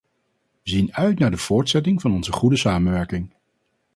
We 0.63 0.69
zien 0.69 0.93
uit 0.93 1.19
naar 1.19 1.31
de 1.31 1.37
voortzetting 1.37 2.01
van 2.01 2.13
onze 2.13 2.31
goede 2.31 2.57
samenwerking. 2.57 3.33